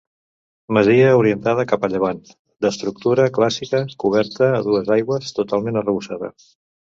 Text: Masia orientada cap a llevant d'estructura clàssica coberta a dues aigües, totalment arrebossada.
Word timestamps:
Masia 0.77 1.09
orientada 1.17 1.65
cap 1.71 1.85
a 1.87 1.89
llevant 1.91 2.23
d'estructura 2.67 3.27
clàssica 3.37 3.83
coberta 4.05 4.49
a 4.55 4.63
dues 4.69 4.91
aigües, 4.97 5.31
totalment 5.41 5.79
arrebossada. 5.85 6.33